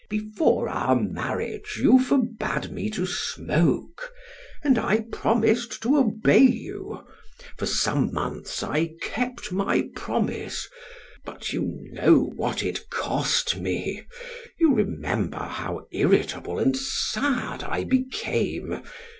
[0.09, 4.11] "Before our marriage, you forbade me to smoke,
[4.63, 7.05] and I promised to obey you.
[7.57, 10.67] For some months I kept my promise;
[11.23, 14.01] but you know what it cost me;
[14.59, 18.81] you remember how irritable and sad I became.